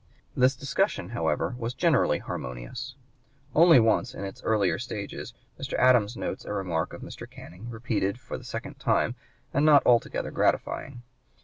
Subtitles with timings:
[0.35, 2.95] This discussion, however, was generally harmonious.
[3.53, 5.73] Once only, in its earlier stages, Mr.
[5.77, 7.29] Adams notes a remark of Mr.
[7.29, 9.13] Canning, repeated for the second time,
[9.53, 11.03] and not altogether gratifying.